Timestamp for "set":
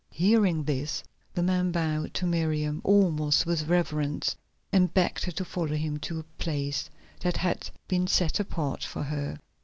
8.07-8.39